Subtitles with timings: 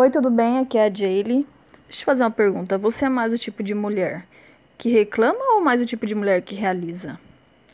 [0.00, 0.60] Oi, tudo bem?
[0.60, 1.44] Aqui é a Jaylee.
[1.88, 2.78] Deixa eu fazer uma pergunta.
[2.78, 4.24] Você é mais o tipo de mulher
[4.78, 7.18] que reclama ou mais o tipo de mulher que realiza?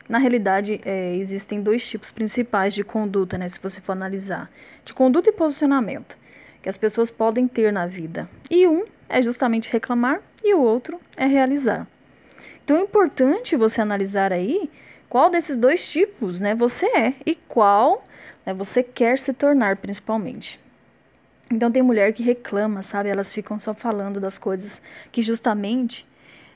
[0.09, 3.47] Na realidade, é, existem dois tipos principais de conduta, né?
[3.47, 4.51] Se você for analisar:
[4.87, 6.17] de conduta e posicionamento,
[6.63, 8.27] que as pessoas podem ter na vida.
[8.51, 11.87] E um é justamente reclamar e o outro é realizar.
[12.65, 14.71] Então é importante você analisar aí
[15.11, 18.03] qual desses dois tipos né, você é e qual
[18.47, 20.64] né, você quer se tornar, principalmente.
[21.51, 23.09] Então tem mulher que reclama, sabe?
[23.09, 24.81] Elas ficam só falando das coisas
[25.13, 26.07] que justamente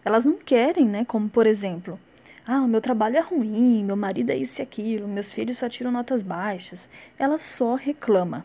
[0.04, 1.04] elas não querem, né?
[1.04, 1.98] Como por exemplo,
[2.46, 5.68] ah, o meu trabalho é ruim, meu marido é isso e aquilo, meus filhos só
[5.68, 6.88] tiram notas baixas.
[7.18, 8.44] Ela só reclama.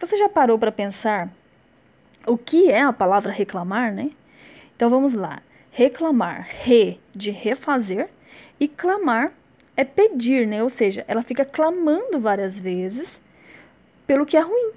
[0.00, 1.28] Você já parou para pensar
[2.26, 4.10] o que é a palavra reclamar, né?
[4.74, 5.40] Então vamos lá.
[5.70, 8.08] Reclamar, re de refazer
[8.58, 9.32] e clamar
[9.76, 10.62] é pedir, né?
[10.62, 13.22] Ou seja, ela fica clamando várias vezes
[14.06, 14.72] pelo que é ruim.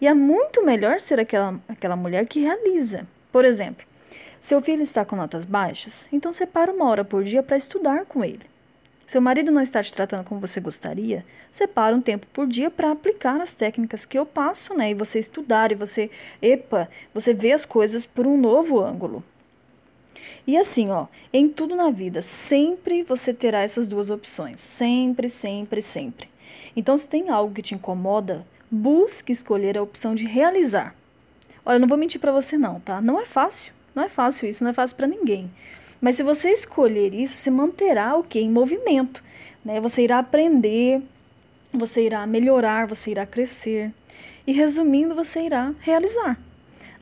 [0.00, 3.06] E é muito melhor ser aquela, aquela mulher que realiza.
[3.32, 3.84] Por exemplo,
[4.40, 8.24] seu filho está com notas baixas, então separa uma hora por dia para estudar com
[8.24, 8.46] ele.
[9.06, 12.92] Seu marido não está te tratando como você gostaria, separa um tempo por dia para
[12.92, 14.90] aplicar as técnicas que eu passo, né?
[14.90, 16.10] E você estudar e você,
[16.42, 19.24] epa, você vê as coisas por um novo ângulo.
[20.46, 24.60] E assim, ó, em tudo na vida, sempre você terá essas duas opções.
[24.60, 26.28] Sempre, sempre, sempre.
[26.76, 30.94] Então, se tem algo que te incomoda, busque escolher a opção de realizar.
[31.64, 33.00] Olha, não vou mentir para você não, tá?
[33.00, 33.72] Não é fácil.
[33.94, 35.50] Não é fácil isso, não é fácil para ninguém.
[36.00, 39.22] Mas se você escolher isso, você manterá o que em movimento,
[39.64, 39.80] né?
[39.80, 41.02] Você irá aprender,
[41.72, 43.92] você irá melhorar, você irá crescer.
[44.46, 46.38] E resumindo, você irá realizar.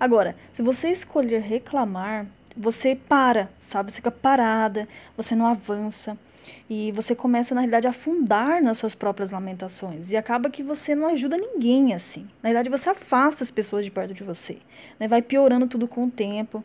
[0.01, 2.27] Agora, se você escolher reclamar,
[2.57, 3.91] você para, sabe?
[3.91, 6.17] Você fica parada, você não avança.
[6.69, 10.11] E você começa, na realidade, a afundar nas suas próprias lamentações.
[10.11, 12.29] E acaba que você não ajuda ninguém assim.
[12.43, 14.59] Na verdade, você afasta as pessoas de perto de você.
[14.99, 15.07] Né?
[15.07, 16.65] Vai piorando tudo com o tempo.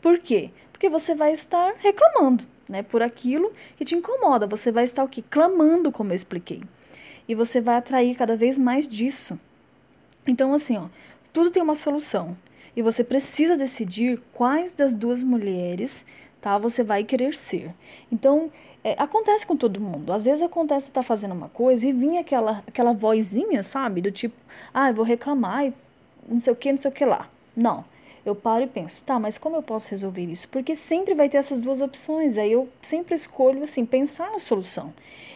[0.00, 0.50] Por quê?
[0.72, 4.46] Porque você vai estar reclamando né, por aquilo que te incomoda.
[4.46, 5.22] Você vai estar o quê?
[5.28, 6.62] Clamando, como eu expliquei.
[7.28, 9.38] E você vai atrair cada vez mais disso.
[10.26, 10.86] Então, assim, ó,
[11.32, 12.36] tudo tem uma solução.
[12.74, 16.06] E você precisa decidir quais das duas mulheres
[16.40, 17.72] tá, você vai querer ser.
[18.10, 18.50] Então,
[18.84, 20.12] é, acontece com todo mundo.
[20.12, 24.00] Às vezes acontece estar tá fazendo uma coisa e vinha aquela, aquela vozinha, sabe?
[24.00, 24.34] Do tipo,
[24.74, 25.74] ah, eu vou reclamar e
[26.28, 27.28] não sei o que, não sei o que lá.
[27.56, 27.84] Não.
[28.24, 30.48] Eu paro e penso, tá, mas como eu posso resolver isso?
[30.48, 32.38] Porque sempre vai ter essas duas opções.
[32.38, 34.92] Aí eu sempre escolho, assim, pensar na solução.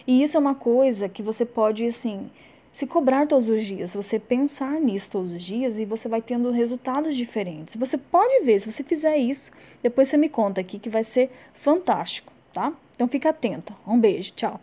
[0.07, 2.31] E isso é uma coisa que você pode, assim,
[2.76, 6.50] se cobrar todos os dias, você pensar nisso todos os dias e você vai tendo
[6.50, 7.75] resultados diferentes.
[7.75, 9.50] Você pode ver, se você fizer isso,
[9.82, 12.75] depois você me conta aqui que vai ser fantástico, tá?
[12.94, 13.75] Então fica atenta.
[13.87, 14.60] Um beijo, tchau.